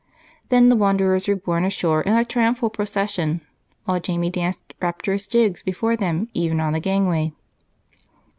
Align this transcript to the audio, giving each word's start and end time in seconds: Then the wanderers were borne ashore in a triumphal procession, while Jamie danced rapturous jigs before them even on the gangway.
Then 0.49 0.69
the 0.69 0.75
wanderers 0.75 1.27
were 1.27 1.35
borne 1.35 1.63
ashore 1.63 2.01
in 2.01 2.13
a 2.13 2.25
triumphal 2.25 2.71
procession, 2.71 3.41
while 3.85 3.99
Jamie 3.99 4.31
danced 4.31 4.73
rapturous 4.81 5.27
jigs 5.27 5.61
before 5.61 5.95
them 5.95 6.27
even 6.33 6.59
on 6.59 6.73
the 6.73 6.79
gangway. 6.79 7.33